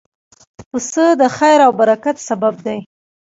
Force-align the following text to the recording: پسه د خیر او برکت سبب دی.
پسه 0.69 1.05
د 1.21 1.23
خیر 1.37 1.59
او 1.67 1.71
برکت 1.79 2.17
سبب 2.27 2.55
دی. 2.65 2.77